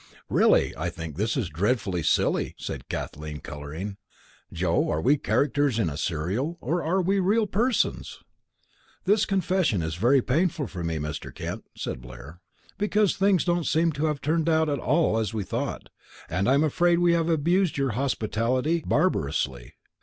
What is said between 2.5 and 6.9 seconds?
said Kathleen, colouring. "Joe, are we characters in a serial, or